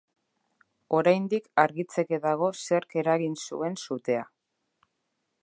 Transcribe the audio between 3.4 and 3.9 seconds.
zuen